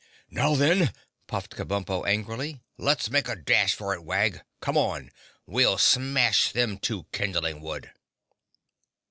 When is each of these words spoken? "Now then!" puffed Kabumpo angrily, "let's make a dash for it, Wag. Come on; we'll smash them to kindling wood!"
"Now 0.31 0.55
then!" 0.55 0.91
puffed 1.27 1.51
Kabumpo 1.55 2.07
angrily, 2.07 2.59
"let's 2.75 3.11
make 3.11 3.27
a 3.27 3.35
dash 3.35 3.75
for 3.75 3.93
it, 3.93 4.03
Wag. 4.03 4.41
Come 4.59 4.75
on; 4.75 5.11
we'll 5.45 5.77
smash 5.77 6.51
them 6.53 6.79
to 6.79 7.03
kindling 7.11 7.61
wood!" 7.61 7.91